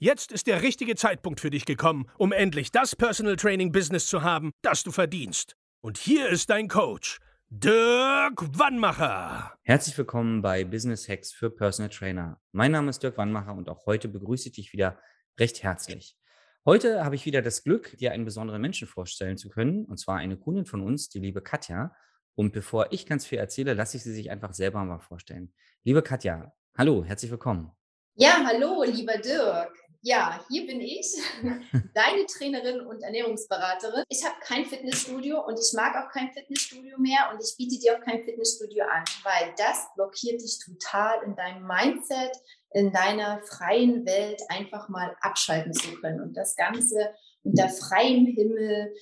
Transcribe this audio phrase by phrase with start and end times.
[0.00, 4.22] Jetzt ist der richtige Zeitpunkt für dich gekommen, um endlich das Personal Training Business zu
[4.22, 5.56] haben, das du verdienst.
[5.80, 7.18] Und hier ist dein Coach,
[7.48, 9.58] Dirk Wannmacher.
[9.64, 12.40] Herzlich willkommen bei Business Hacks für Personal Trainer.
[12.52, 15.00] Mein Name ist Dirk Wannmacher und auch heute begrüße ich dich wieder
[15.36, 16.16] recht herzlich.
[16.64, 20.18] Heute habe ich wieder das Glück, dir einen besonderen Menschen vorstellen zu können, und zwar
[20.18, 21.92] eine Kundin von uns, die liebe Katja.
[22.36, 25.52] Und bevor ich ganz viel erzähle, lasse ich sie sich einfach selber mal vorstellen.
[25.82, 27.72] Liebe Katja, hallo, herzlich willkommen.
[28.14, 29.72] Ja, hallo, lieber Dirk.
[30.02, 31.12] Ja, hier bin ich,
[31.94, 34.04] deine Trainerin und Ernährungsberaterin.
[34.08, 37.96] Ich habe kein Fitnessstudio und ich mag auch kein Fitnessstudio mehr und ich biete dir
[37.96, 42.30] auch kein Fitnessstudio an, weil das blockiert dich total in deinem Mindset,
[42.70, 47.12] in deiner freien Welt einfach mal abschalten zu können und das Ganze
[47.42, 48.94] unter freiem Himmel.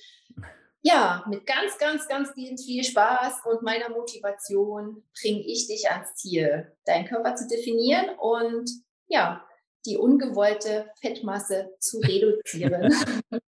[0.81, 6.75] Ja, mit ganz, ganz, ganz viel Spaß und meiner Motivation bringe ich dich ans Ziel,
[6.85, 8.67] deinen Körper zu definieren und
[9.07, 9.47] ja,
[9.85, 12.93] die ungewollte Fettmasse zu reduzieren.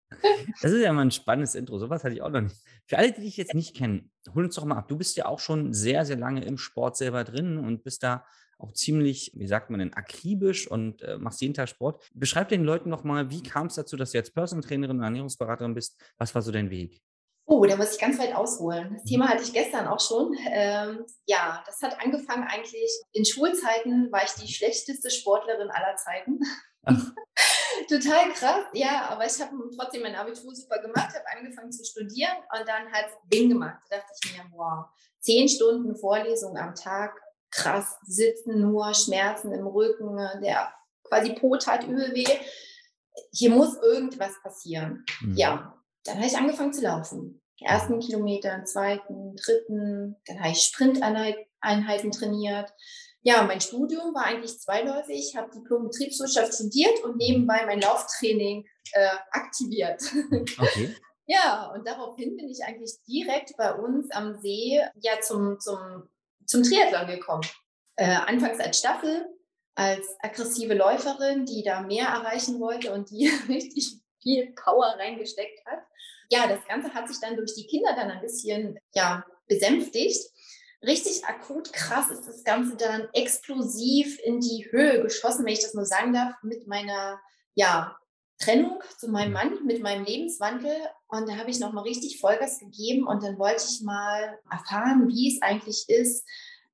[0.61, 1.77] Das ist ja mal ein spannendes Intro.
[1.77, 2.58] Sowas hatte ich auch noch nicht.
[2.88, 4.89] Für alle, die dich jetzt nicht kennen, hol uns doch mal ab.
[4.89, 8.25] Du bist ja auch schon sehr, sehr lange im Sport selber drin und bist da
[8.57, 12.03] auch ziemlich, wie sagt man denn, akribisch und äh, machst jeden Tag Sport.
[12.13, 15.03] Beschreib den Leuten noch mal, wie kam es dazu, dass du jetzt Personal Trainerin und
[15.03, 15.97] Ernährungsberaterin bist?
[16.17, 17.02] Was war so dein Weg?
[17.52, 18.94] Oh, da muss ich ganz weit ausholen.
[18.94, 20.38] Das Thema hatte ich gestern auch schon.
[20.52, 26.39] Ähm, ja, das hat angefangen eigentlich in Schulzeiten war ich die schlechteste Sportlerin aller Zeiten.
[27.89, 32.38] Total krass, ja, aber ich habe trotzdem mein Abitur super gemacht, habe angefangen zu studieren
[32.56, 33.81] und dann hat es Ding gemacht.
[33.89, 34.86] Da dachte ich mir, wow,
[35.19, 37.19] zehn Stunden Vorlesung am Tag,
[37.50, 40.72] krass, sitzen nur, Schmerzen im Rücken, der
[41.03, 42.28] quasi Po tat übel weh.
[43.31, 45.03] Hier muss irgendwas passieren.
[45.22, 45.35] Mhm.
[45.35, 47.41] Ja, dann habe ich angefangen zu laufen.
[47.62, 48.00] Ersten.
[48.00, 52.72] Kilometer, zweiten, dritten, dann habe ich Sprinteinheiten trainiert.
[53.22, 55.30] Ja, mein Studium war eigentlich zweiläufig.
[55.30, 60.02] Ich habe Diplom Betriebswirtschaft studiert und nebenbei mein Lauftraining äh, aktiviert.
[60.58, 60.96] Okay.
[61.25, 66.09] ja, und daraufhin bin ich eigentlich direkt bei uns am See ja zum, zum,
[66.46, 67.44] zum Triathlon gekommen.
[67.97, 69.28] Äh, anfangs als Staffel,
[69.76, 75.80] als aggressive Läuferin, die da mehr erreichen wollte und die richtig viel Power reingesteckt hat.
[76.29, 80.31] Ja, das Ganze hat sich dann durch die Kinder dann ein bisschen ja, besänftigt.
[80.85, 85.73] Richtig akut krass ist das Ganze dann explosiv in die Höhe geschossen, wenn ich das
[85.73, 87.19] nur sagen darf, mit meiner
[87.56, 87.97] ja,
[88.38, 90.73] Trennung zu meinem Mann, mit meinem Lebenswandel.
[91.07, 95.35] Und da habe ich nochmal richtig Vollgas gegeben und dann wollte ich mal erfahren, wie
[95.35, 96.25] es eigentlich ist,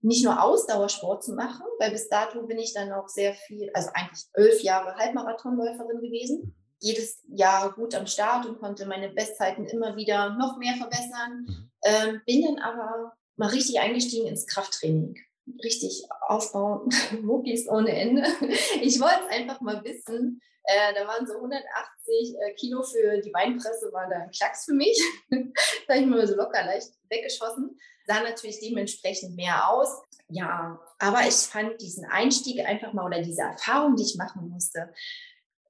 [0.01, 3.89] nicht nur Ausdauersport zu machen, weil bis dato bin ich dann auch sehr viel, also
[3.93, 9.95] eigentlich elf Jahre Halbmarathonläuferin gewesen jedes Jahr gut am Start und konnte meine Bestzeiten immer
[9.95, 11.45] wieder noch mehr verbessern.
[11.47, 11.71] Mhm.
[11.83, 15.15] Ähm, bin dann aber mal richtig eingestiegen ins Krafttraining.
[15.63, 16.89] Richtig aufbauen,
[17.21, 18.23] Muckis ohne Ende.
[18.81, 20.41] Ich wollte es einfach mal wissen.
[20.63, 21.63] Äh, da waren so 180
[22.39, 24.99] äh, Kilo für die Beinpresse, war da ein Klacks für mich.
[25.29, 27.77] da habe ich mir so locker leicht weggeschossen.
[28.07, 30.01] Sah natürlich dementsprechend mehr aus.
[30.27, 34.91] Ja, aber ich fand diesen Einstieg einfach mal oder diese Erfahrung, die ich machen musste,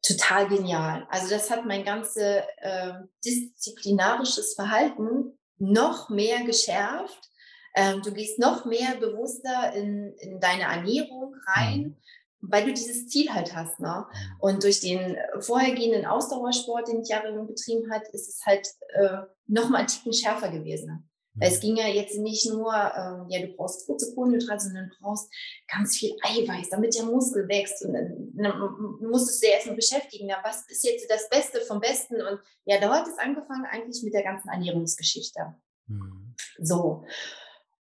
[0.06, 1.08] total genial.
[1.10, 2.94] Also das hat mein ganzes äh,
[3.24, 7.30] disziplinarisches Verhalten noch mehr geschärft.
[7.76, 11.98] Ähm, du gehst noch mehr bewusster in, in deine Ernährung rein, mhm.
[12.42, 13.80] weil du dieses Ziel halt hast.
[13.80, 14.06] Ne?
[14.08, 14.36] Mhm.
[14.40, 19.18] Und durch den vorhergehenden Ausdauersport, den ich jahrelang betrieben hat, ist es halt äh,
[19.48, 21.10] noch mal ein Ticken schärfer gewesen.
[21.38, 24.96] Weil es ging ja jetzt nicht nur, ähm, ja, du brauchst kurze Kohlenhydrate, sondern du
[25.02, 25.30] brauchst
[25.68, 27.84] ganz viel Eiweiß, damit der Muskel wächst.
[27.84, 32.16] Und dann, dann musstest du erstmal beschäftigen, ja, was ist jetzt das Beste vom Besten?
[32.16, 35.56] Und ja, da hat es angefangen eigentlich mit der ganzen Ernährungsgeschichte.
[35.88, 36.36] Mhm.
[36.60, 37.04] So.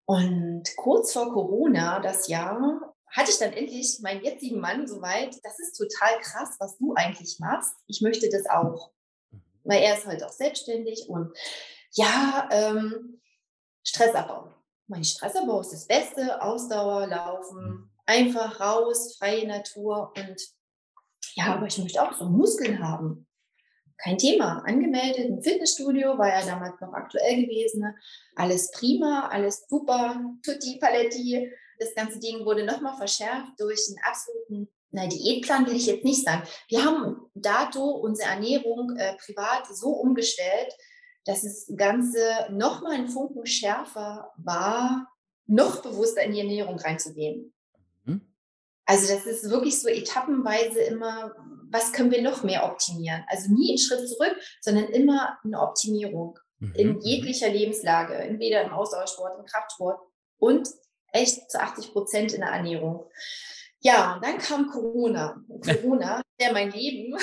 [0.04, 5.58] Und kurz vor Corona, das Jahr, hatte ich dann endlich meinen jetzigen Mann soweit, das
[5.58, 7.74] ist total krass, was du eigentlich machst.
[7.86, 8.92] Ich möchte das auch.
[9.30, 9.42] Mhm.
[9.64, 11.36] Weil er ist halt auch selbstständig und
[11.94, 13.20] ja, ähm,
[13.84, 14.52] Stressabbau.
[14.86, 16.40] Mein Stressabbau ist das Beste.
[16.42, 17.90] Ausdauer, Laufen, mhm.
[18.06, 20.40] einfach raus, freie Natur und
[21.34, 23.26] ja, aber ich möchte auch so Muskeln haben.
[23.96, 24.62] Kein Thema.
[24.66, 27.86] Angemeldet im Fitnessstudio, war ja damals noch aktuell gewesen.
[28.36, 31.50] Alles prima, alles super, tutti paletti.
[31.78, 36.22] Das ganze Ding wurde nochmal verschärft durch einen absoluten na, Diätplan will ich jetzt nicht
[36.22, 36.42] sagen.
[36.68, 40.76] Wir haben dato unsere Ernährung äh, privat so umgestellt,
[41.24, 42.18] dass das Ganze
[42.50, 45.08] noch mal einen Funken schärfer war,
[45.46, 47.52] noch bewusster in die Ernährung reinzugehen.
[48.04, 48.32] Mhm.
[48.84, 51.34] Also das ist wirklich so etappenweise immer,
[51.70, 53.24] was können wir noch mehr optimieren?
[53.28, 56.74] Also nie einen Schritt zurück, sondern immer eine Optimierung mhm.
[56.74, 57.00] in mhm.
[57.00, 60.00] jeglicher Lebenslage, entweder im Ausdauersport, im Kraftsport
[60.38, 60.68] und
[61.12, 63.04] echt zu 80 Prozent in der Ernährung.
[63.80, 65.42] Ja, und dann kam Corona.
[65.64, 67.16] Corona, der mein Leben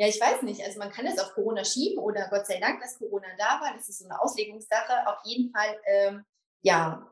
[0.00, 0.64] ja, ich weiß nicht.
[0.64, 3.74] Also man kann es auf Corona schieben oder Gott sei Dank, dass Corona da war.
[3.76, 5.06] Das ist so eine Auslegungssache.
[5.06, 6.24] Auf jeden Fall, ähm,
[6.62, 7.06] ja,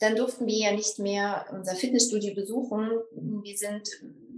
[0.00, 2.90] dann durften wir ja nicht mehr unser Fitnessstudio besuchen.
[3.12, 3.88] Wir sind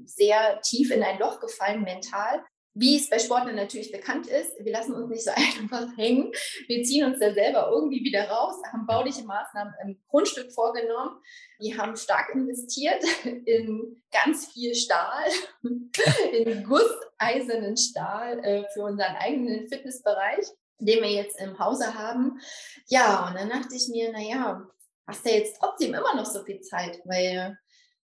[0.04, 4.72] sehr tief in ein Loch gefallen mental wie es bei Sportlern natürlich bekannt ist, wir
[4.72, 6.32] lassen uns nicht so einfach hängen.
[6.66, 11.20] Wir ziehen uns da selber irgendwie wieder raus, haben bauliche Maßnahmen im Grundstück vorgenommen.
[11.58, 15.24] Wir haben stark investiert in ganz viel Stahl,
[16.32, 20.44] in gusseisernen Stahl äh, für unseren eigenen Fitnessbereich,
[20.78, 22.40] den wir jetzt im Hause haben.
[22.88, 24.66] Ja, und dann dachte ich mir, naja,
[25.06, 27.56] hast du jetzt trotzdem immer noch so viel Zeit, weil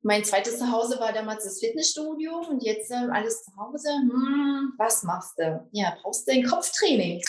[0.04, 3.88] mein zweites Zuhause war damals das Fitnessstudio und jetzt äh, alles zu Hause.
[3.88, 5.66] Hm, was machst du?
[5.72, 7.22] Ja, brauchst du ein Kopftraining.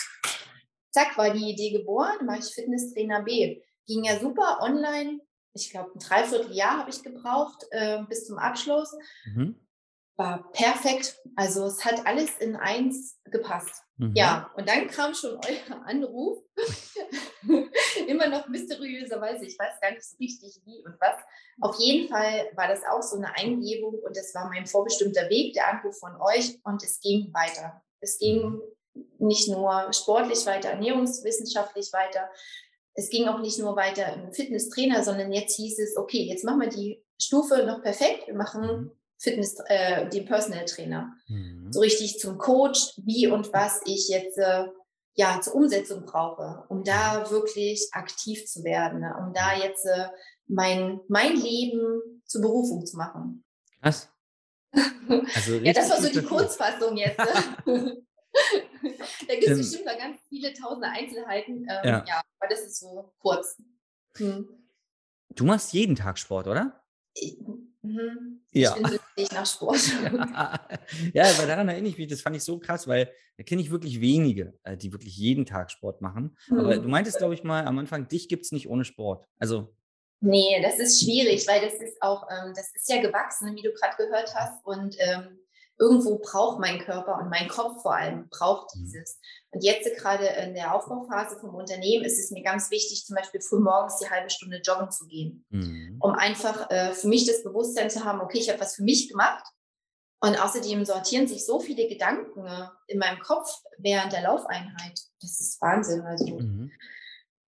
[0.91, 3.61] Zack, war die Idee geboren, mache ich Fitnesstrainer B.
[3.87, 5.21] Ging ja super online.
[5.53, 8.93] Ich glaube, ein Dreivierteljahr habe ich gebraucht äh, bis zum Abschluss.
[9.25, 9.55] Mhm.
[10.17, 11.17] War perfekt.
[11.37, 13.84] Also es hat alles in eins gepasst.
[13.97, 14.13] Mhm.
[14.15, 16.43] Ja, und dann kam schon euer Anruf.
[18.07, 19.45] Immer noch mysteriöserweise.
[19.45, 21.15] Ich weiß gar nicht so richtig wie und was.
[21.61, 25.53] Auf jeden Fall war das auch so eine Eingebung und das war mein vorbestimmter Weg,
[25.53, 27.81] der Anruf von euch und es ging weiter.
[28.01, 28.61] Es ging
[29.19, 32.29] nicht nur sportlich weiter, ernährungswissenschaftlich weiter.
[32.93, 36.61] Es ging auch nicht nur weiter im Fitnesstrainer, sondern jetzt hieß es, okay, jetzt machen
[36.61, 38.27] wir die Stufe noch perfekt.
[38.27, 38.91] Wir machen mhm.
[39.17, 41.13] Fitness, äh, den Personal Trainer.
[41.27, 41.71] Mhm.
[41.71, 44.65] So richtig zum Coach, wie und was ich jetzt äh,
[45.13, 47.31] ja zur Umsetzung brauche, um da mhm.
[47.31, 49.15] wirklich aktiv zu werden, ne?
[49.19, 50.07] um da jetzt äh,
[50.47, 53.43] mein, mein Leben zur Berufung zu machen.
[53.81, 54.09] Was?
[55.35, 57.19] Also ja, das war so die Kurzfassung jetzt.
[59.27, 61.61] Da gibt es ähm, bestimmt noch ganz viele tausende Einzelheiten.
[61.69, 62.05] Ähm, ja.
[62.05, 63.61] ja, aber das ist so kurz.
[64.17, 64.47] Hm.
[65.29, 66.83] Du machst jeden Tag Sport, oder?
[67.13, 67.37] Ich,
[67.85, 68.41] Mhm.
[68.51, 68.75] Ja.
[68.75, 69.79] Ich bin süchtig nach Sport.
[71.13, 73.71] ja, aber daran erinnere ich mich, das fand ich so krass, weil da kenne ich
[73.71, 76.37] wirklich wenige, äh, die wirklich jeden Tag Sport machen.
[76.47, 76.59] Mhm.
[76.59, 79.25] Aber du meintest, glaube ich, mal am Anfang, dich gibt es nicht ohne Sport.
[79.39, 79.75] Also.
[80.21, 83.73] Nee, das ist schwierig, weil das ist auch, ähm, das ist ja gewachsen, wie du
[83.73, 84.65] gerade gehört hast.
[84.65, 85.39] Und ähm,
[85.77, 88.83] irgendwo braucht mein Körper und mein Kopf vor allem braucht mhm.
[88.83, 89.19] dieses.
[89.51, 93.41] Und jetzt gerade in der Aufbauphase vom Unternehmen ist es mir ganz wichtig, zum Beispiel
[93.41, 95.97] früh morgens die halbe Stunde joggen zu gehen, mhm.
[95.99, 99.09] um einfach äh, für mich das Bewusstsein zu haben, okay, ich habe was für mich
[99.09, 99.45] gemacht.
[100.21, 104.99] Und außerdem sortieren sich so viele Gedanken äh, in meinem Kopf während der Laufeinheit.
[105.21, 106.01] Das ist Wahnsinn.
[106.01, 106.71] Also mhm.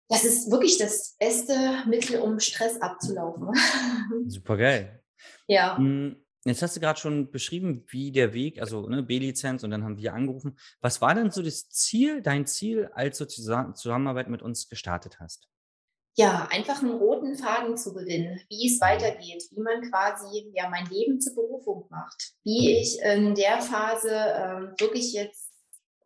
[0.10, 3.50] das ist wirklich das beste Mittel, um Stress abzulaufen.
[4.28, 5.04] Super geil.
[5.48, 5.78] Ja.
[5.78, 6.25] Mhm.
[6.48, 9.98] Jetzt hast du gerade schon beschrieben, wie der Weg, also ne, B-Lizenz und dann haben
[9.98, 10.58] wir angerufen.
[10.80, 15.20] Was war denn so das Ziel, dein Ziel, als du die Zusammenarbeit mit uns gestartet
[15.20, 15.50] hast?
[16.18, 20.86] Ja, einfach einen roten Faden zu gewinnen, wie es weitergeht, wie man quasi ja mein
[20.86, 25.52] Leben zur Berufung macht, wie ich in der Phase ähm, wirklich jetzt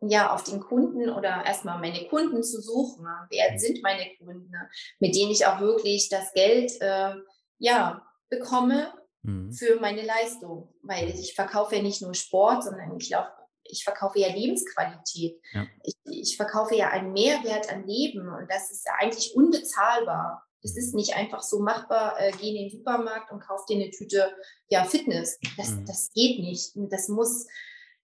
[0.00, 3.06] ja auf den Kunden oder erstmal meine Kunden zu suchen.
[3.28, 4.50] Wer sind meine Kunden,
[4.98, 7.14] mit denen ich auch wirklich das Geld äh,
[7.58, 9.52] ja bekomme mhm.
[9.52, 13.28] für meine Leistung, weil ich verkaufe ja nicht nur Sport, sondern ich, auch,
[13.64, 15.40] ich verkaufe ja Lebensqualität.
[15.52, 15.66] Ja.
[15.84, 20.44] Ich, ich verkaufe ja einen Mehrwert an Leben und das ist eigentlich unbezahlbar.
[20.62, 23.90] Es ist nicht einfach so machbar, äh, geh in den Supermarkt und kauf dir eine
[23.90, 24.30] Tüte
[24.68, 25.38] ja, Fitness.
[25.56, 25.86] Das, mhm.
[25.86, 26.72] das geht nicht.
[26.90, 27.46] Das muss,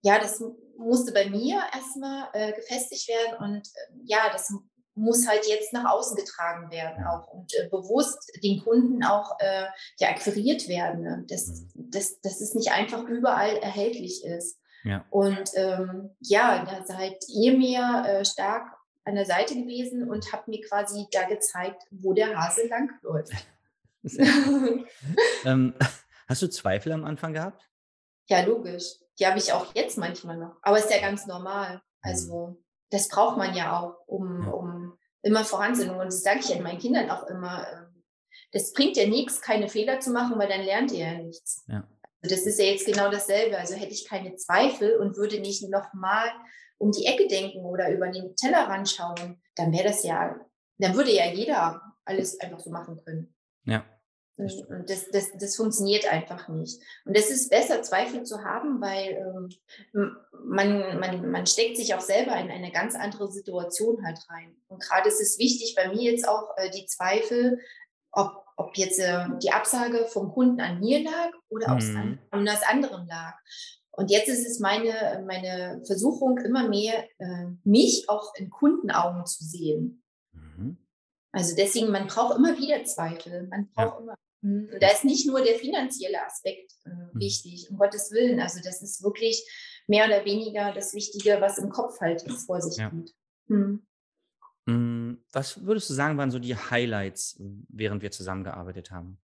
[0.00, 0.42] ja, das
[0.78, 4.50] musste bei mir erstmal äh, gefestigt werden und äh, ja, das
[4.96, 9.66] muss halt jetzt nach außen getragen werden auch und äh, bewusst den Kunden auch äh,
[9.98, 11.24] ja, akquiriert werden, ne?
[11.28, 11.90] dass, mhm.
[11.90, 14.58] dass, dass es nicht einfach überall erhältlich ist.
[14.84, 15.04] Ja.
[15.10, 18.72] Und ähm, ja, da seid ihr mir äh, stark
[19.04, 23.32] an der Seite gewesen und habt mir quasi da gezeigt, wo der Hase langläuft.
[25.44, 25.74] ähm,
[26.28, 27.68] hast du Zweifel am Anfang gehabt?
[28.28, 28.96] Ja, logisch.
[29.18, 30.56] Die habe ich auch jetzt manchmal noch.
[30.62, 31.76] Aber ist ja ganz normal.
[31.76, 31.80] Mhm.
[32.02, 32.56] Also
[32.90, 36.00] das braucht man ja auch, um, um immer voranzukommen.
[36.00, 37.66] Und das sage ich ja meinen Kindern auch immer.
[37.72, 38.04] Ähm,
[38.52, 41.64] das bringt ja nichts, keine Fehler zu machen, weil dann lernt ihr ja nichts.
[41.68, 41.88] Ja.
[42.22, 43.58] Also das ist ja jetzt genau dasselbe.
[43.58, 46.30] Also hätte ich keine Zweifel und würde nicht nochmal
[46.78, 50.36] um die Ecke denken oder über den Tellerrand schauen, dann wäre das ja,
[50.78, 53.34] dann würde ja jeder alles einfach so machen können.
[53.64, 53.84] Ja.
[54.38, 56.80] Und das, das, das funktioniert einfach nicht.
[57.06, 59.48] Und es ist besser, Zweifel zu haben, weil
[59.92, 60.14] ähm,
[60.44, 64.54] man, man, man steckt sich auch selber in eine ganz andere Situation halt rein.
[64.68, 67.60] Und gerade ist es wichtig, bei mir jetzt auch äh, die Zweifel,
[68.12, 71.96] ob, ob jetzt äh, die Absage vom Kunden an mir lag oder ob es mhm.
[71.96, 73.34] an, an das anderen lag.
[73.92, 79.42] Und jetzt ist es meine, meine Versuchung, immer mehr äh, mich auch in Kundenaugen zu
[79.42, 80.02] sehen.
[80.32, 80.76] Mhm.
[81.32, 83.46] Also deswegen, man braucht immer wieder Zweifel.
[83.48, 84.02] Man braucht ja.
[84.02, 84.16] immer
[84.46, 87.10] und da ist nicht nur der finanzielle Aspekt äh, hm.
[87.14, 88.40] wichtig, um Gottes Willen.
[88.40, 89.44] Also das ist wirklich
[89.86, 92.90] mehr oder weniger das Wichtige, was im Kopf halt vor sich ja.
[92.90, 93.14] geht.
[93.48, 93.86] Hm.
[94.66, 95.24] hm.
[95.32, 99.18] Was würdest du sagen, waren so die Highlights, während wir zusammengearbeitet haben?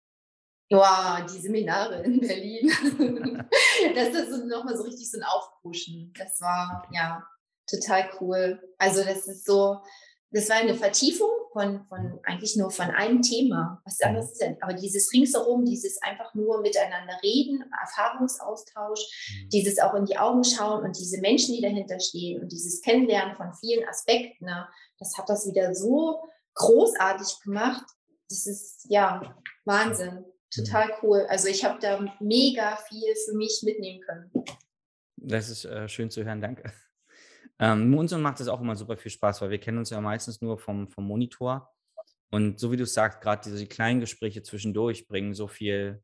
[0.71, 2.69] Ja, die Seminare in Berlin.
[3.95, 6.13] das ist so nochmal so richtig so ein Aufpushen.
[6.15, 7.27] Das war ja
[7.69, 8.61] total cool.
[8.77, 9.79] Also das ist so,
[10.31, 13.81] das war eine Vertiefung von, von eigentlich nur von einem Thema.
[13.83, 14.61] Was anderes denn?
[14.61, 19.49] Aber dieses ringsherum, dieses einfach nur miteinander reden, Erfahrungsaustausch, mhm.
[19.49, 23.35] dieses auch in die Augen schauen und diese Menschen, die dahinter stehen und dieses Kennenlernen
[23.35, 24.67] von vielen Aspekten, ne,
[24.99, 26.21] das hat das wieder so
[26.53, 27.85] großartig gemacht.
[28.29, 30.25] Das ist ja Wahnsinn.
[30.53, 30.93] Total mhm.
[31.01, 31.25] cool.
[31.29, 34.31] Also ich habe da mega viel für mich mitnehmen können.
[35.17, 36.71] Das ist äh, schön zu hören, danke.
[37.59, 40.41] Ähm, uns macht es auch immer super viel Spaß, weil wir kennen uns ja meistens
[40.41, 41.73] nur vom, vom Monitor.
[42.31, 46.01] Und so wie du sagst, gerade diese kleinen Gespräche zwischendurch bringen so viel,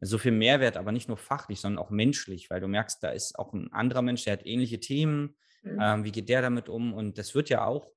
[0.00, 3.38] so viel Mehrwert, aber nicht nur fachlich, sondern auch menschlich, weil du merkst, da ist
[3.38, 5.36] auch ein anderer Mensch, der hat ähnliche Themen.
[5.62, 5.78] Mhm.
[5.80, 6.92] Ähm, wie geht der damit um?
[6.94, 7.90] Und das wird ja auch,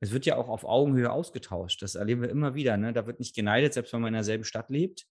[0.00, 1.80] es wird ja auch auf Augenhöhe ausgetauscht.
[1.82, 2.76] Das erleben wir immer wieder.
[2.76, 2.92] Ne?
[2.92, 5.06] Da wird nicht geneidet, selbst wenn man in derselben Stadt lebt.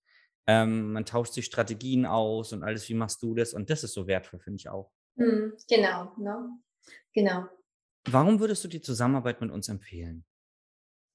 [0.48, 3.54] Ähm, man tauscht sich Strategien aus und alles, wie machst du das?
[3.54, 4.92] Und das ist so wertvoll, finde ich auch.
[5.16, 6.50] Mhm, genau, ne?
[7.14, 7.46] Genau.
[8.08, 10.26] Warum würdest du die Zusammenarbeit mit uns empfehlen?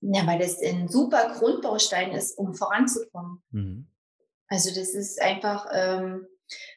[0.01, 3.43] Ja, weil das ein super Grundbaustein ist, um voranzukommen.
[3.51, 3.87] Mhm.
[4.49, 6.27] Also das ist einfach, ähm,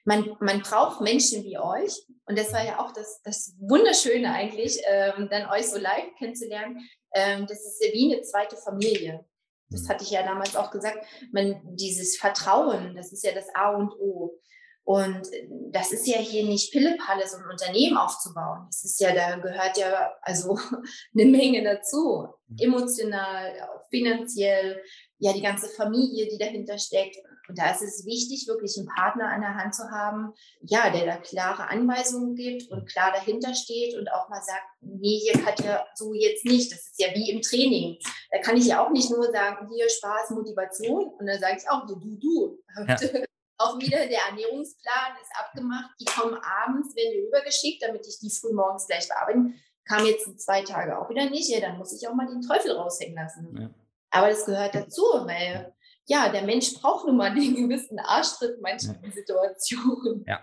[0.06, 2.06] man, man braucht Menschen wie euch.
[2.26, 6.80] Und das war ja auch das, das Wunderschöne eigentlich, ähm, dann euch so live kennenzulernen.
[7.14, 9.26] Ähm, das ist ja wie eine zweite Familie.
[9.70, 9.90] Das mhm.
[9.90, 11.06] hatte ich ja damals auch gesagt.
[11.32, 14.40] Man, dieses Vertrauen, das ist ja das A und O.
[14.86, 15.30] Und
[15.72, 18.66] das ist ja hier nicht Pillepalle, so ein Unternehmen aufzubauen.
[18.68, 20.58] Das ist ja, da gehört ja also
[21.14, 22.28] eine Menge dazu.
[22.48, 22.58] Mhm.
[22.60, 23.54] Emotional,
[23.90, 24.84] finanziell,
[25.20, 27.16] ja, die ganze Familie, die dahinter steckt.
[27.48, 31.06] Und da ist es wichtig, wirklich einen Partner an der Hand zu haben, ja, der
[31.06, 35.64] da klare Anweisungen gibt und klar dahinter steht und auch mal sagt, nee, hier hat
[35.64, 36.72] ja so jetzt nicht.
[36.72, 37.98] Das ist ja wie im Training.
[38.32, 41.06] Da kann ich ja auch nicht nur sagen, hier Spaß, Motivation.
[41.06, 42.60] Und dann sage ich auch, du, du, du.
[42.86, 42.98] Ja.
[43.64, 45.92] Auch wieder der Ernährungsplan ist abgemacht.
[46.00, 49.56] Die kommen abends, werden die rübergeschickt, damit ich die früh morgens gleich bearbeiten.
[49.86, 51.50] Kam jetzt zwei Tage auch wieder nicht.
[51.50, 53.58] Ja, dann muss ich auch mal den Teufel raushängen lassen.
[53.58, 53.70] Ja.
[54.12, 55.74] Aber das gehört dazu, weil
[56.06, 59.12] ja, der Mensch braucht nun mal den gewissen Arschtritt in manchen ja.
[59.12, 60.26] Situationen.
[60.28, 60.42] Ja.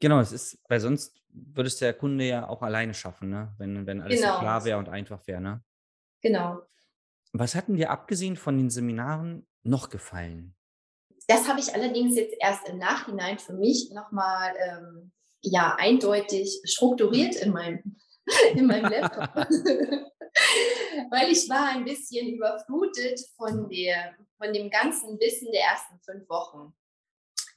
[0.00, 3.54] Genau, es ist, weil sonst würde es der Kunde ja auch alleine schaffen, ne?
[3.58, 4.34] wenn, wenn alles genau.
[4.34, 5.40] so klar wäre und einfach wäre.
[5.40, 5.62] Ne?
[6.22, 6.62] Genau.
[7.32, 10.55] Was hatten dir abgesehen von den Seminaren noch gefallen?
[11.26, 17.36] Das habe ich allerdings jetzt erst im Nachhinein für mich nochmal ähm, ja, eindeutig strukturiert
[17.36, 17.96] in meinem,
[18.54, 19.34] in meinem Laptop.
[21.10, 26.28] Weil ich war ein bisschen überflutet von, der, von dem ganzen Wissen der ersten fünf
[26.28, 26.74] Wochen.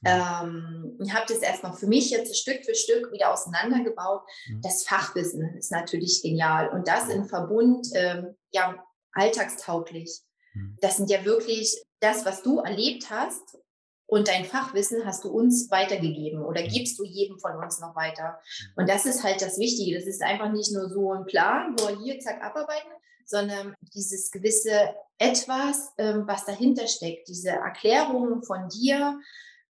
[0.04, 4.22] Ähm, ich habe das erstmal für mich jetzt Stück für Stück wieder auseinandergebaut.
[4.48, 4.62] Mhm.
[4.62, 10.22] Das Fachwissen ist natürlich genial und das in Verbund ähm, ja alltagstauglich.
[10.54, 10.78] Mhm.
[10.80, 13.58] Das sind ja wirklich das, was du erlebt hast
[14.06, 16.68] und dein Fachwissen hast du uns weitergegeben oder mhm.
[16.68, 18.40] gibst du jedem von uns noch weiter.
[18.76, 19.96] Und das ist halt das Wichtige.
[19.96, 22.90] Das ist einfach nicht nur so ein Plan, nur hier, zack, abarbeiten,
[23.24, 29.20] sondern dieses gewisse Etwas, ähm, was dahinter steckt, diese Erklärungen von dir,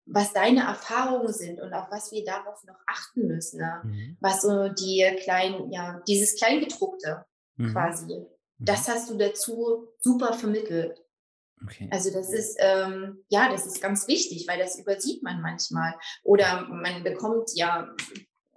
[0.05, 3.59] was deine Erfahrungen sind und auf was wir darauf noch achten müssen.
[3.59, 3.81] Ne?
[3.83, 4.17] Mhm.
[4.21, 7.25] Was so die kleinen, ja, dieses Kleingedruckte
[7.57, 7.73] mhm.
[7.73, 8.25] quasi.
[8.57, 8.91] Das mhm.
[8.91, 11.03] hast du dazu super vermittelt.
[11.63, 11.89] Okay.
[11.91, 15.93] Also das ist ähm, ja, das ist ganz wichtig, weil das übersieht man manchmal.
[16.23, 17.93] Oder man bekommt ja,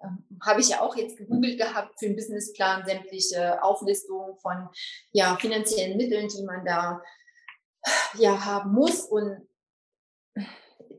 [0.00, 0.06] äh,
[0.42, 4.68] habe ich ja auch jetzt gegoogelt gehabt für einen Businessplan sämtliche Auflistungen von
[5.12, 7.02] ja finanziellen Mitteln, die man da
[8.18, 9.49] ja haben muss und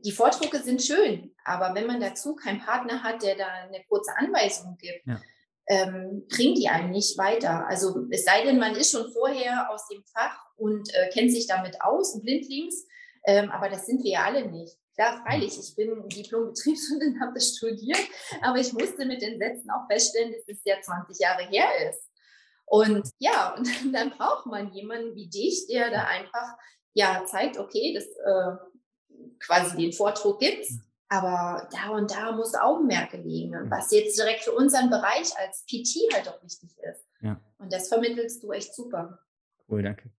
[0.04, 4.14] die Vordrucke sind schön, aber wenn man dazu keinen Partner hat, der da eine kurze
[4.14, 5.18] Anweisung gibt, ja
[5.66, 7.66] ähm, bringt die einen nicht weiter.
[7.66, 11.46] Also es sei denn, man ist schon vorher aus dem Fach und äh, kennt sich
[11.46, 12.86] damit aus blindlings,
[13.26, 14.76] ähm, aber das sind wir ja alle nicht.
[14.94, 17.98] Klar, freilich, ich bin Diplom-Betriebswirtin, habe das studiert,
[18.42, 22.10] aber ich musste mit den Sätzen auch feststellen, dass es ja 20 Jahre her ist.
[22.66, 26.54] Und ja, und dann braucht man jemanden wie dich, der da einfach
[26.92, 28.56] ja zeigt, okay, das äh,
[29.40, 30.66] quasi den Vordruck gibt.
[31.08, 33.70] Aber da und da muss Augenmerke liegen, mhm.
[33.70, 37.06] was jetzt direkt für unseren Bereich als PT halt auch wichtig ist.
[37.20, 37.40] Ja.
[37.58, 39.18] Und das vermittelst du echt super.
[39.68, 40.10] Cool, danke.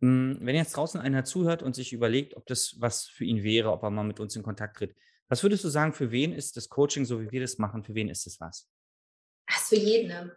[0.00, 3.72] Hm, wenn jetzt draußen einer zuhört und sich überlegt, ob das was für ihn wäre,
[3.72, 4.94] ob er mal mit uns in Kontakt tritt,
[5.28, 7.94] was würdest du sagen, für wen ist das Coaching, so wie wir das machen, für
[7.94, 8.68] wen ist es was?
[9.46, 10.08] Das ist für jeden.
[10.08, 10.36] Ne?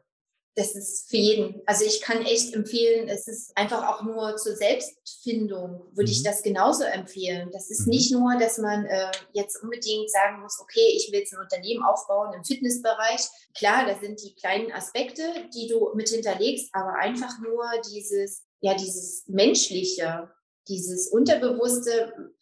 [0.58, 1.62] Das ist für jeden.
[1.68, 6.14] Also ich kann echt empfehlen, es ist einfach auch nur zur Selbstfindung, würde mhm.
[6.14, 7.52] ich das genauso empfehlen.
[7.54, 7.92] Das ist mhm.
[7.92, 11.84] nicht nur, dass man äh, jetzt unbedingt sagen muss, okay, ich will jetzt ein Unternehmen
[11.84, 13.28] aufbauen im Fitnessbereich.
[13.56, 15.22] Klar, da sind die kleinen Aspekte,
[15.54, 20.32] die du mit hinterlegst, aber einfach nur dieses, ja, dieses Menschliche,
[20.68, 22.34] dieses Unterbewusste,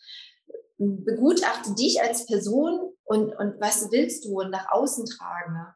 [0.78, 5.68] begutachte dich als Person und, und was willst du nach außen tragen.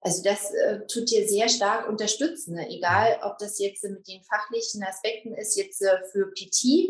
[0.00, 2.68] Also das äh, tut dir sehr stark unterstützen, ne?
[2.70, 6.88] egal ob das jetzt mit den fachlichen Aspekten ist, jetzt äh, für PT,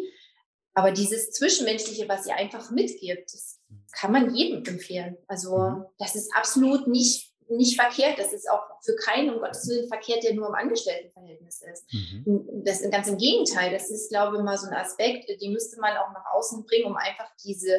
[0.74, 3.58] aber dieses Zwischenmenschliche, was ihr einfach mitgibt, das
[3.92, 5.16] kann man jedem empfehlen.
[5.26, 5.84] Also mhm.
[5.98, 8.18] das ist absolut nicht nicht verkehrt.
[8.18, 11.84] Das ist auch für keinen, um Gottes Willen, verkehrt, der nur im Angestelltenverhältnis ist.
[11.92, 12.62] Mhm.
[12.64, 13.72] Das ist ganz im Gegenteil.
[13.72, 16.86] Das ist, glaube ich, mal so ein Aspekt, den müsste man auch nach außen bringen,
[16.86, 17.76] um einfach diese,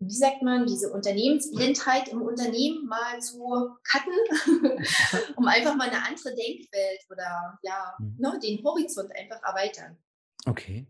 [0.00, 4.84] wie sagt man, diese Unternehmensblindheit im Unternehmen mal zu cutten,
[5.36, 8.16] um einfach mal eine andere Denkwelt oder ja, mhm.
[8.18, 9.98] ne, den Horizont einfach erweitern.
[10.46, 10.86] Okay.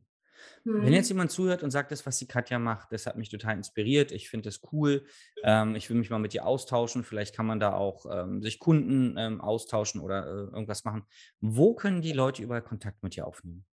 [0.63, 0.93] Wenn mhm.
[0.93, 4.13] jetzt jemand zuhört und sagt, das, was die Katja macht, das hat mich total inspiriert,
[4.13, 5.05] ich finde das cool,
[5.43, 8.59] ähm, ich will mich mal mit ihr austauschen, vielleicht kann man da auch ähm, sich
[8.59, 11.05] Kunden ähm, austauschen oder äh, irgendwas machen.
[11.41, 13.65] Wo können die Leute überall Kontakt mit dir aufnehmen?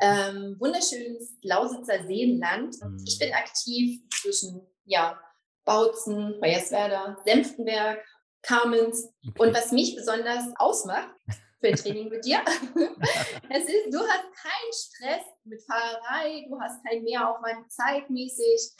[0.00, 2.74] Ähm, wunderschönes Lausitzer Seenland.
[2.82, 3.04] Mhm.
[3.06, 5.20] Ich bin aktiv zwischen ja,
[5.64, 8.04] Bautzen, Hoyerswerda, Senftenberg,
[8.42, 9.08] Carmens.
[9.28, 9.38] Okay.
[9.38, 11.14] Und was mich besonders ausmacht
[11.60, 12.40] für ein Training mit dir,
[13.50, 18.72] es ist, du hast keinen Stress mit Fahrerei, du hast keinen Mehraufwand zeitmäßig.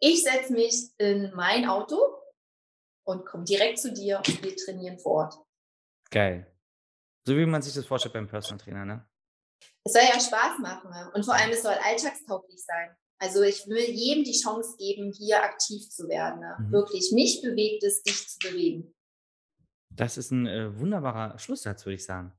[0.00, 1.98] Ich setze mich in mein Auto
[3.06, 5.34] und komme direkt zu dir und wir trainieren vor Ort.
[6.10, 6.52] Geil.
[7.26, 9.08] So wie man sich das vorstellt beim Personal Trainer, ne?
[9.84, 11.10] Es soll ja Spaß machen ne?
[11.14, 12.94] und vor allem es soll alltagstauglich sein.
[13.18, 16.40] Also ich will jedem die Chance geben, hier aktiv zu werden.
[16.40, 16.56] Ne?
[16.58, 16.72] Mhm.
[16.72, 18.94] Wirklich, mich bewegt es, dich zu bewegen.
[19.90, 22.32] Das ist ein äh, wunderbarer Schlusssatz, würde ich sagen.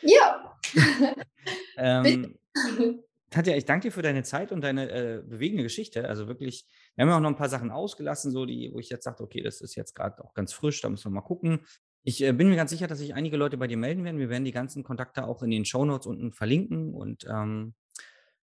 [0.00, 0.58] Ja.
[1.76, 2.38] ähm,
[3.30, 6.08] Katja, ich danke dir für deine Zeit und deine äh, bewegende Geschichte.
[6.08, 8.88] Also wirklich, wir haben ja auch noch ein paar Sachen ausgelassen, so die, wo ich
[8.88, 11.60] jetzt sagte, okay, das ist jetzt gerade auch ganz frisch, da müssen wir mal gucken.
[12.04, 14.18] Ich äh, bin mir ganz sicher, dass sich einige Leute bei dir melden werden.
[14.18, 16.94] Wir werden die ganzen Kontakte auch in den Shownotes unten verlinken.
[16.94, 17.74] Und ähm,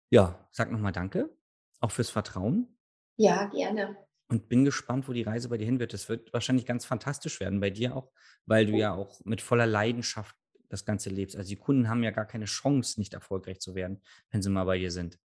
[0.09, 1.29] ja, sag nochmal Danke,
[1.79, 2.77] auch fürs Vertrauen.
[3.17, 3.97] Ja, gerne
[4.31, 5.93] und bin gespannt, wo die Reise bei dir hin wird.
[5.93, 8.11] Das wird wahrscheinlich ganz fantastisch werden bei dir auch,
[8.45, 10.35] weil du ja auch mit voller Leidenschaft
[10.71, 11.35] das Ganze lebst.
[11.35, 14.65] Also die Kunden haben ja gar keine Chance, nicht erfolgreich zu werden, wenn sie mal
[14.65, 15.17] bei dir sind.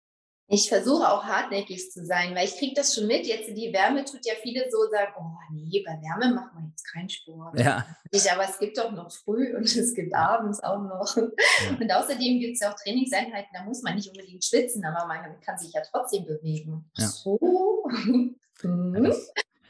[0.47, 3.25] Ich versuche auch hartnäckig zu sein, weil ich kriege das schon mit.
[3.25, 6.83] Jetzt die Wärme tut ja viele so sagen, oh nee, bei Wärme machen wir jetzt
[6.83, 7.59] keinen Sport.
[7.59, 7.83] Ja.
[8.11, 11.17] Ich, aber es gibt doch noch früh und es gibt abends auch noch.
[11.17, 11.77] Ja.
[11.79, 15.39] Und außerdem gibt es ja auch Trainingseinheiten, da muss man nicht unbedingt schwitzen, aber man
[15.41, 16.91] kann sich ja trotzdem bewegen.
[16.95, 17.07] Ja.
[17.07, 17.87] So.
[18.63, 19.13] Mhm.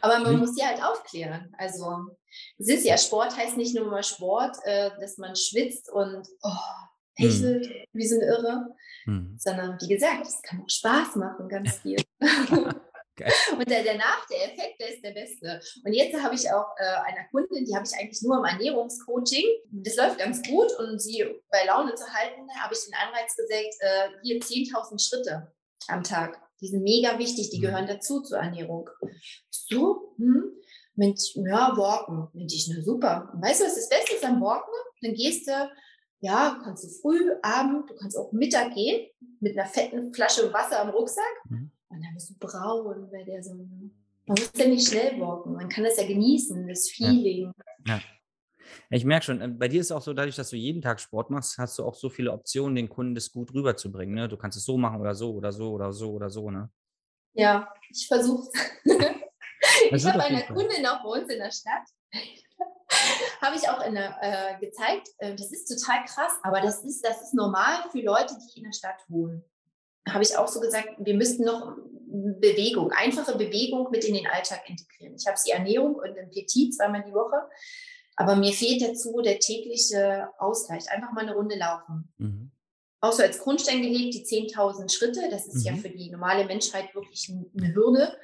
[0.06, 1.54] Aber man muss ja halt aufklären.
[1.58, 2.06] Also
[2.58, 6.50] es ist ja Sport, heißt nicht nur mal Sport, äh, dass man schwitzt und oh,
[7.16, 7.86] hechelt mhm.
[7.94, 8.66] wie so eine Irre,
[9.06, 9.36] mhm.
[9.40, 11.98] sondern wie gesagt, es kann auch Spaß machen, ganz viel.
[13.58, 15.62] Und der, der Nach, der Effekt, der ist der beste.
[15.86, 19.46] Und jetzt habe ich auch äh, eine Kundin, die habe ich eigentlich nur im Ernährungscoaching.
[19.72, 23.82] Das läuft ganz gut und sie bei Laune zu halten, habe ich den Anreiz gesetzt,
[23.82, 25.54] äh, hier 10.000 Schritte
[25.88, 26.45] am Tag.
[26.66, 27.62] Die sind mega wichtig, die mhm.
[27.62, 28.90] gehören dazu zur Ernährung.
[29.52, 30.46] So, hm,
[30.96, 32.28] mit, ja, Walken.
[32.34, 33.30] Mensch, ich, na super.
[33.34, 34.74] Und weißt du, was das Beste ist am Walken?
[35.02, 35.70] Dann gehst du,
[36.22, 39.08] ja, kannst du früh, Abend, du kannst auch Mittag gehen,
[39.40, 41.24] mit einer fetten Flasche Wasser am Rucksack.
[41.50, 41.70] Mhm.
[41.90, 43.92] Und dann bist du braun bei der Sonne.
[44.26, 47.52] Man muss ja nicht schnell walken, man kann das ja genießen, das Feeling.
[47.86, 47.98] Ja.
[47.98, 48.02] ja.
[48.90, 51.00] Ich merke schon, äh, bei dir ist es auch so, dadurch, dass du jeden Tag
[51.00, 54.16] Sport machst, hast du auch so viele Optionen, den Kunden das gut rüberzubringen.
[54.16, 54.28] Ne?
[54.28, 56.52] Du kannst es so machen oder so oder so oder so oder so.
[56.52, 56.70] Ne?
[57.34, 58.96] Ja, ich versuche es.
[59.92, 61.84] ich habe eine Kundin auch bei uns in der Stadt.
[63.42, 65.10] habe ich auch der, äh, gezeigt.
[65.18, 68.66] Äh, das ist total krass, aber das ist, das ist normal für Leute, die in
[68.66, 69.44] der Stadt wohnen.
[70.08, 71.76] Habe ich auch so gesagt, wir müssten noch
[72.08, 75.16] Bewegung, einfache Bewegung mit in den Alltag integrieren.
[75.16, 77.50] Ich habe die Ernährung und ein Petit zweimal die Woche,
[78.16, 80.90] aber mir fehlt dazu der tägliche Ausgleich.
[80.90, 82.14] Einfach mal eine Runde laufen.
[82.18, 82.52] Mhm.
[83.02, 85.30] Auch so als Grundstein gelegt, die 10.000 Schritte.
[85.30, 85.76] Das ist mhm.
[85.76, 88.18] ja für die normale Menschheit wirklich eine Hürde.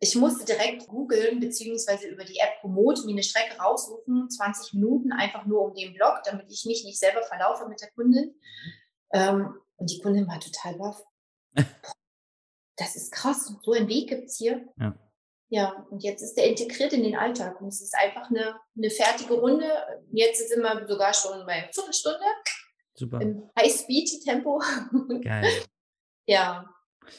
[0.00, 5.12] Ich musste direkt googeln, beziehungsweise über die App Promote mir eine Strecke raussuchen, 20 Minuten,
[5.12, 8.26] einfach nur um den Blog, damit ich mich nicht selber verlaufe mit der Kundin.
[8.26, 8.34] Mhm.
[9.12, 11.04] Ähm, und die Kundin war total baff.
[12.76, 14.68] das ist krass, so einen Weg gibt es hier.
[14.78, 14.94] Ja.
[15.50, 18.90] Ja, und jetzt ist der integriert in den Alltag und es ist einfach eine, eine
[18.90, 19.66] fertige Runde.
[20.12, 22.24] Jetzt sind wir sogar schon bei Viertelstunde.
[22.94, 23.20] Super.
[23.20, 24.62] Im High-Speed-Tempo.
[25.22, 25.48] Geil.
[26.26, 26.68] ja,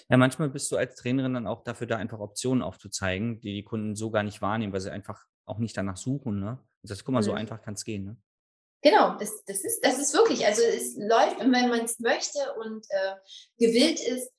[0.10, 3.64] ja, manchmal bist du als Trainerin dann auch dafür da, einfach Optionen aufzuzeigen, die die
[3.64, 6.40] Kunden so gar nicht wahrnehmen, weil sie einfach auch nicht danach suchen.
[6.40, 6.60] Ne?
[6.82, 7.38] Und das, guck mal, so mhm.
[7.38, 8.06] einfach kann es gehen.
[8.06, 8.18] Ne?
[8.82, 12.86] Genau, das, das, ist, das ist wirklich, also es läuft, wenn man es möchte und
[12.90, 13.16] äh,
[13.58, 14.32] gewillt ist,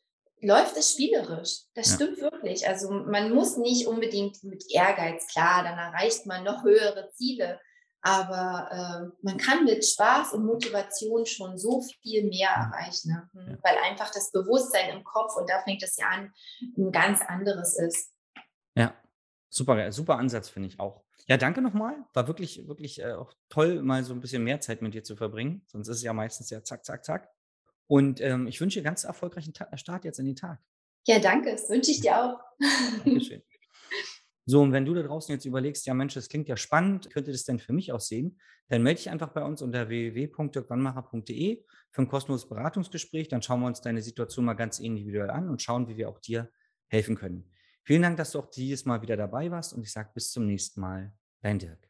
[0.42, 1.62] läuft es spielerisch.
[1.74, 1.94] Das ja.
[1.96, 2.66] stimmt wirklich.
[2.68, 7.60] Also man muss nicht unbedingt mit Ehrgeiz, klar, dann erreicht man noch höhere Ziele.
[8.02, 13.30] Aber äh, man kann mit Spaß und Motivation schon so viel mehr erreichen, ne?
[13.34, 13.58] ja.
[13.62, 16.32] weil einfach das Bewusstsein im Kopf, und da fängt es ja an,
[16.78, 18.10] ein ganz anderes ist.
[18.74, 18.94] Ja,
[19.50, 21.04] super, super Ansatz finde ich auch.
[21.26, 21.94] Ja, danke nochmal.
[22.14, 25.14] War wirklich, wirklich äh, auch toll, mal so ein bisschen mehr Zeit mit dir zu
[25.14, 25.62] verbringen.
[25.66, 27.28] Sonst ist es ja meistens ja zack, zack, zack.
[27.90, 30.60] Und ähm, ich wünsche dir ganz erfolgreichen Ta Start jetzt in den Tag.
[31.08, 31.50] Ja, danke.
[31.50, 32.38] Das wünsche ich dir auch.
[33.04, 33.42] Dankeschön.
[34.46, 37.32] So, und wenn du da draußen jetzt überlegst, ja Mensch, das klingt ja spannend, könnte
[37.32, 42.08] das denn für mich aussehen, dann melde dich einfach bei uns unter www.dirkwannmacher.de für ein
[42.08, 43.26] kostenloses Beratungsgespräch.
[43.26, 46.20] Dann schauen wir uns deine Situation mal ganz individuell an und schauen, wie wir auch
[46.20, 46.48] dir
[46.86, 47.52] helfen können.
[47.82, 50.46] Vielen Dank, dass du auch dieses Mal wieder dabei warst und ich sage bis zum
[50.46, 51.12] nächsten Mal.
[51.42, 51.89] Dein Dirk.